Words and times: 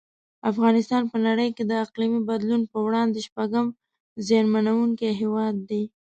افغانستان 0.51 1.03
په 1.11 1.17
نړۍ 1.27 1.49
کې 1.55 1.63
د 1.65 1.71
اقلیمي 1.85 2.21
بدلون 2.29 2.61
په 2.71 2.77
وړاندې 2.85 3.19
شپږم 3.27 3.67
زیانمنونکی 4.27 5.07
هیواد 5.21 5.55
دی. 5.69 5.83